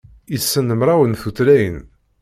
Issen 0.35 0.67
mraw 0.79 1.01
n 1.05 1.13
tutlayin. 1.21 1.77